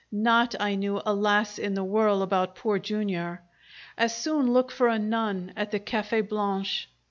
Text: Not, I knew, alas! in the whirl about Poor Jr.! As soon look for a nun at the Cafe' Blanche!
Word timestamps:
Not, 0.11 0.55
I 0.59 0.73
knew, 0.73 0.99
alas! 1.05 1.59
in 1.59 1.75
the 1.75 1.83
whirl 1.83 2.23
about 2.23 2.55
Poor 2.55 2.79
Jr.! 2.79 3.35
As 3.99 4.15
soon 4.17 4.51
look 4.51 4.71
for 4.71 4.87
a 4.87 4.97
nun 4.97 5.53
at 5.55 5.69
the 5.69 5.79
Cafe' 5.79 6.21
Blanche! 6.21 6.89